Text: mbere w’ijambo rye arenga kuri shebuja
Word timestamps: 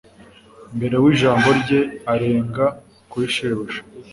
mbere 0.77 0.95
w’ijambo 1.03 1.47
rye 1.59 1.79
arenga 2.13 2.65
kuri 3.09 3.25
shebuja 3.33 3.81